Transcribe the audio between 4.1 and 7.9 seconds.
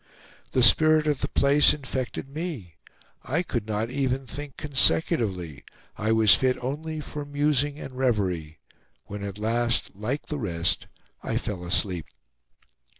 think consecutively; I was fit only for musing